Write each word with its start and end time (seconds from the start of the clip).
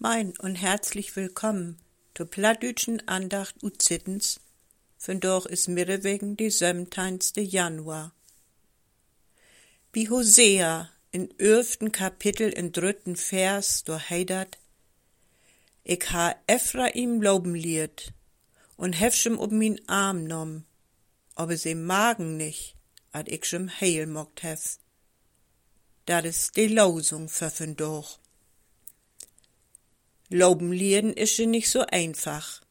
Mein 0.00 0.32
und 0.38 0.54
herzlich 0.54 1.16
willkommen 1.16 1.76
zur 2.14 2.26
plattdütschen 2.26 3.08
Andacht 3.08 3.56
u 3.64 3.68
Zittens, 3.68 4.38
von 4.96 5.18
doch 5.18 5.44
ist 5.44 5.66
wegen 5.66 6.36
die 6.36 6.50
17. 6.50 7.18
Januar. 7.34 8.14
Wie 9.92 10.08
Hosea 10.08 10.88
in 11.10 11.34
öften 11.38 11.90
Kapitel 11.90 12.48
in 12.48 12.70
dritten 12.70 13.16
Vers 13.16 13.82
durch 13.82 14.08
heidert, 14.08 14.58
ich 15.82 16.08
ha 16.12 16.32
Ephraim 16.46 17.20
loben 17.20 17.56
liert 17.56 18.12
und 18.76 18.92
hefschem 18.92 19.36
ob 19.40 19.50
min 19.50 19.80
Arm 19.88 20.22
nom, 20.22 20.64
aber 21.34 21.56
sie 21.56 21.74
magen 21.74 22.36
nicht, 22.36 22.76
ad 23.10 23.28
ich 23.28 23.44
schem 23.46 23.68
heil 23.68 24.06
mocht 24.06 24.44
hef. 24.44 24.78
Dat 26.06 26.24
is 26.24 26.52
die 26.52 26.68
Losung 26.68 27.28
für 27.28 27.50
von 27.50 27.74
doch. 27.74 28.20
Loben 30.30 30.72
lernen 30.72 31.14
ist 31.14 31.38
ja 31.38 31.46
nicht 31.46 31.70
so 31.70 31.80
einfach. 31.80 32.62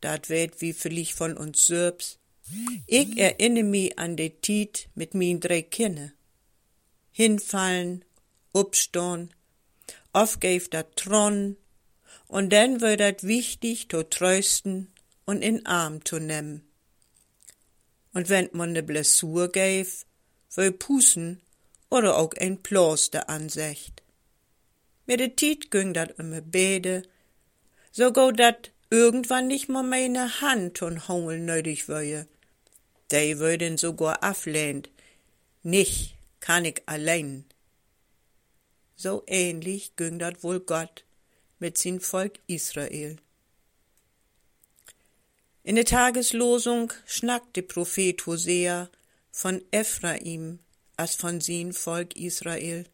Dat 0.00 0.28
weet 0.28 0.60
wie 0.60 0.72
vielleicht 0.72 1.12
von 1.12 1.36
uns 1.36 1.66
selbst. 1.66 2.18
Ich 2.86 3.16
erinnere 3.18 3.64
mich 3.64 3.98
an 3.98 4.16
die 4.16 4.30
Tiet 4.30 4.88
mit 4.94 5.14
min 5.14 5.40
drei 5.40 5.62
Kinder. 5.62 6.12
Hinfallen, 7.12 8.04
upstehen, 8.52 9.34
aufgeben 10.12 10.66
dat 10.70 10.96
Tron, 10.96 11.56
und 12.28 12.50
dann 12.50 12.80
wird 12.80 13.00
dat 13.00 13.24
wichtig, 13.24 13.88
to 13.88 14.02
trösten 14.02 14.90
und 15.26 15.42
in 15.42 15.66
Arm 15.66 16.04
zu 16.04 16.18
nehmen. 16.18 16.62
Und 18.14 18.28
wenn 18.28 18.48
man 18.52 18.72
ne 18.72 18.82
Blessur 18.82 19.52
gäf, 19.52 20.06
will 20.54 20.72
pussen 20.72 21.40
oder 21.90 22.16
auch 22.16 22.32
ein 22.34 22.62
Ploster 22.62 23.28
ansecht. 23.28 24.01
Mit 25.06 25.20
der 25.20 25.36
Tiet 25.36 25.70
ging 25.70 25.92
dat 25.94 26.18
immer 26.18 26.40
bede, 26.40 27.02
so 27.90 28.12
go 28.12 28.30
dat 28.30 28.70
irgendwann 28.90 29.48
nicht 29.48 29.68
mal 29.68 29.82
meine 29.82 30.40
Hand 30.40 30.82
und 30.82 31.08
Hungel 31.08 31.40
nötig 31.40 31.88
wöje. 31.88 32.26
Die 33.10 33.38
würden 33.38 33.76
sogar 33.78 34.22
aflehnt. 34.22 34.90
Nicht 35.62 36.14
kann 36.40 36.64
ich 36.64 36.82
allein. 36.86 37.44
So 38.96 39.22
ähnlich 39.26 39.96
ging 39.96 40.18
dat 40.18 40.42
wohl 40.42 40.60
Gott 40.60 41.04
mit 41.58 41.78
sin 41.78 42.00
Volk 42.00 42.38
Israel. 42.46 43.16
In 45.64 45.76
der 45.76 45.84
Tageslosung 45.84 46.92
schnackt 47.06 47.56
der 47.56 47.62
Prophet 47.62 48.26
Hosea 48.26 48.90
von 49.30 49.62
Ephraim 49.70 50.58
als 50.96 51.14
von 51.14 51.40
sin 51.40 51.72
Volk 51.72 52.16
Israel. 52.16 52.84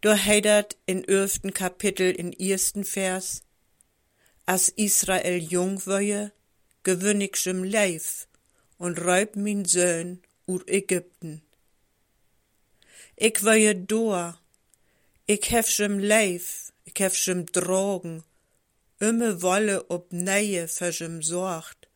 Du 0.00 0.10
heidert 0.14 0.76
in 0.86 1.04
öften 1.06 1.54
Kapitel 1.54 2.10
in 2.10 2.32
ersten 2.32 2.84
Vers, 2.84 3.42
as 4.44 4.68
Israel 4.68 5.38
jung 5.38 5.84
wöje, 5.86 6.32
gewöhnigschem 6.82 7.64
Leif 7.64 8.28
und 8.78 8.98
räub 8.98 9.36
min 9.36 9.64
Söhn 9.64 10.22
ur 10.46 10.62
Ägypten. 10.68 11.42
Ich 13.16 13.42
wöje 13.42 13.74
dor, 13.74 14.38
ich 15.26 15.50
hefschem 15.50 15.98
Leif, 15.98 16.72
ich 16.84 16.94
hefschem 16.98 17.46
Drogen, 17.46 18.22
immer 19.00 19.40
Wolle 19.40 19.90
ob 19.90 20.12
Neie 20.12 20.68
verschem 20.68 21.22
Sorgt. 21.22 21.88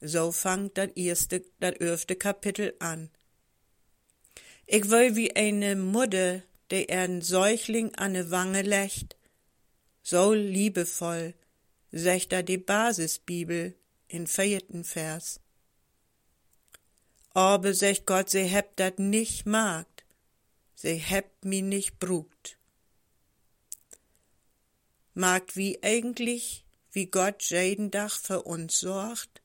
So 0.00 0.32
fangt 0.32 0.78
dat 0.78 0.96
erste, 0.96 1.42
dat 1.58 1.80
öfte 1.80 2.16
Kapitel 2.16 2.74
an. 2.78 3.10
Ich 4.66 4.88
will 4.88 5.16
wie 5.16 5.34
eine 5.34 5.74
Mutter 5.74 6.42
der 6.70 6.88
ein 6.90 7.22
Säugling 7.22 7.94
an 7.96 8.12
ne 8.12 8.30
Wange 8.30 8.62
lecht. 8.62 9.16
So 10.02 10.32
liebevoll, 10.32 11.34
secht 11.92 12.32
da 12.32 12.42
die 12.42 12.58
Basisbibel 12.58 13.74
in 14.08 14.26
vierten 14.26 14.84
Vers. 14.84 15.40
Aber 17.32 17.74
secht 17.74 18.06
Gott, 18.06 18.30
sie 18.30 18.44
hebt 18.44 18.80
dat 18.80 18.98
nicht 18.98 19.46
magt, 19.46 20.04
sie 20.74 20.94
hebt 20.94 21.44
mi 21.44 21.62
nicht 21.62 21.98
brugt. 21.98 22.58
Magt 25.14 25.56
wie 25.56 25.82
eigentlich, 25.82 26.64
wie 26.92 27.06
Gott 27.06 27.42
jeden 27.50 27.90
Dach 27.90 28.18
für 28.18 28.42
uns 28.42 28.80
sorgt? 28.80 29.42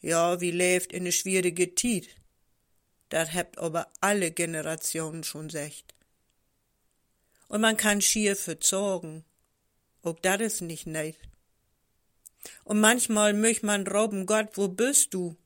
Ja, 0.00 0.40
wie 0.40 0.52
lebt 0.52 0.92
in 0.92 1.04
ne 1.04 1.12
schwierige 1.12 1.74
Tiet, 1.74 2.14
dat 3.08 3.32
hebt 3.32 3.58
aber 3.58 3.88
alle 4.00 4.30
Generationen 4.30 5.24
schon 5.24 5.50
secht. 5.50 5.94
Und 7.48 7.60
man 7.60 7.76
kann 7.76 8.00
schier 8.00 8.36
verzogen. 8.36 9.24
Auch 10.02 10.18
dat 10.20 10.40
is 10.40 10.60
nicht 10.60 10.86
nett. 10.86 11.16
Und 12.64 12.80
manchmal 12.80 13.32
möcht 13.32 13.62
man 13.62 13.86
roben 13.86 14.26
Gott, 14.26 14.50
wo 14.54 14.68
bist 14.68 15.14
du? 15.14 15.36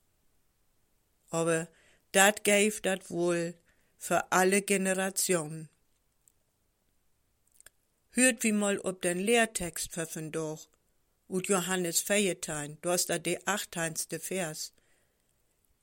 Aber 1.30 1.68
dat 2.12 2.44
gäf 2.44 2.80
dat 2.80 3.10
wohl 3.10 3.54
für 3.96 4.32
alle 4.32 4.62
Generationen. 4.62 5.68
Hört 8.10 8.42
wie 8.42 8.52
mal 8.52 8.78
ob 8.80 9.02
den 9.02 9.18
Lehrtext 9.18 9.92
pfeffen 9.92 10.32
doch, 10.32 10.68
ut 11.28 11.48
Johannes 11.48 12.00
Feiertein, 12.00 12.76
du 12.82 12.90
hast 12.90 13.08
da 13.08 13.18
de 13.18 13.38
achteinste 13.44 14.18
Vers. 14.18 14.72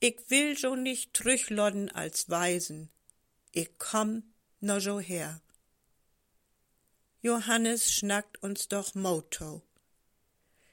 Ich 0.00 0.18
will 0.28 0.56
so 0.56 0.76
nicht 0.76 1.12
trüchlodden 1.14 1.90
als 1.90 2.30
Weisen. 2.30 2.88
Ich 3.52 3.70
komm 3.78 4.22
no 4.60 4.78
so 4.78 5.00
her. 5.00 5.40
Johannes 7.20 7.92
schnackt 7.92 8.42
uns 8.42 8.68
doch 8.68 8.94
Motto. 8.94 9.62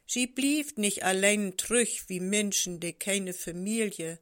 Sie 0.05 0.27
blieft 0.27 0.77
nicht 0.77 1.03
allein 1.03 1.57
trüch 1.57 2.07
wie 2.07 2.19
Menschen, 2.19 2.79
die 2.79 2.93
keine 2.93 3.33
Familie 3.33 4.19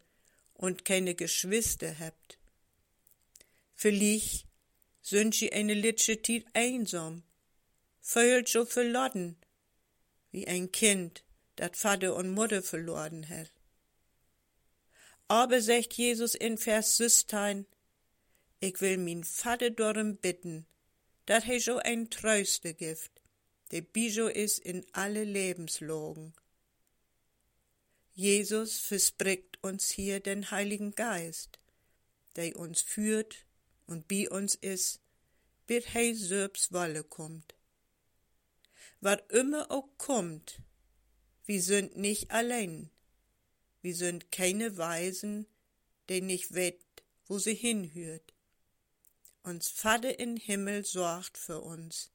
und 0.53 0.86
keine 0.86 1.16
Geschwister 1.16 2.00
habt. 2.00 2.38
Vielleicht 3.75 4.47
sind 5.02 5.35
sie 5.35 5.52
eine 5.52 5.74
litsche 5.74 6.22
Tiet 6.22 6.46
einsam, 6.53 7.24
föhlt 8.00 8.47
so 8.47 8.66
verloren, 8.66 9.35
wie 10.31 10.47
ein 10.47 10.72
Kind, 10.72 11.24
dat 11.58 11.75
Vater 11.75 12.16
und 12.16 12.31
Mutter 12.31 12.64
verloren 12.64 13.28
hat. 13.28 13.52
Aber 15.28 15.61
sagt 15.61 15.94
Jesus 15.94 16.35
in 16.35 16.57
Vers 16.57 16.97
16, 16.97 17.66
ich 18.59 18.79
will 18.81 18.97
min 18.97 19.23
Vater 19.23 19.72
darum 19.72 20.17
bitten, 20.17 20.66
dat 21.25 21.44
he 21.44 21.59
so 21.59 21.78
ein 21.78 22.09
Tröste 22.09 22.73
gift, 22.73 23.22
der 23.72 23.81
Bijo 23.81 24.28
is 24.28 24.59
in 24.59 24.85
alle 24.91 25.23
Lebenslogen. 25.23 26.34
Jesus 28.13 28.79
verspricht 28.79 29.57
uns 29.63 29.89
hier 29.89 30.19
den 30.19 30.51
Heiligen 30.51 30.94
Geist, 30.94 31.59
der 32.35 32.55
uns 32.55 32.81
führt 32.81 33.45
und 33.88 34.07
bi 34.07 34.28
uns 34.29 34.55
is, 34.55 35.00
bis 35.66 35.85
he 35.94 36.13
selbst 36.13 36.72
Wolle 36.73 37.03
kommt. 37.03 37.55
Wat 39.01 39.31
immer 39.31 39.72
auch 39.72 39.90
kommt, 39.97 40.59
wir 41.45 41.61
sind 41.61 41.97
nicht 41.97 42.31
allein. 42.31 42.90
Wir 43.83 43.95
sind 43.95 44.31
keine 44.31 44.77
Weisen, 44.77 45.45
die 46.07 46.21
nicht 46.21 46.53
wett, 46.53 46.81
wo 47.27 47.38
sie 47.38 47.53
hinhört. 47.53 48.33
Uns 49.44 49.67
Vater 49.67 50.19
in 50.19 50.38
Himmel 50.38 50.85
sorgt 50.85 51.38
für 51.38 51.59
uns. 51.59 52.09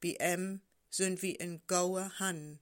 Bi 0.00 0.16
em 0.16 0.60
sind 0.90 1.22
wir 1.22 1.40
in 1.40 1.62
gauer 1.66 2.12
Han. 2.18 2.60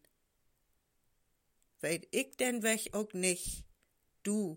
Weet 1.80 2.06
ich 2.12 2.36
denn 2.36 2.62
weg 2.62 2.90
auch 2.94 3.12
nicht, 3.12 3.64
du, 4.22 4.56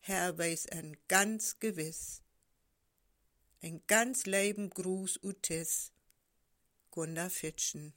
Herr, 0.00 0.36
weiß 0.36 0.66
en 0.66 0.94
ganz 1.08 1.58
gewiss. 1.60 2.22
Ein 3.62 3.80
ganz 3.86 4.26
Leben 4.26 4.68
Gruß 4.68 5.20
Utis, 5.22 5.92
Gunda 6.90 7.30
Fitschen. 7.30 7.94